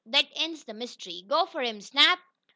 "That 0.07 0.25
ends 0.35 0.63
the 0.63 0.73
mystery. 0.73 1.21
Go 1.27 1.45
for 1.45 1.61
him, 1.61 1.79
Snap!" 1.79 2.17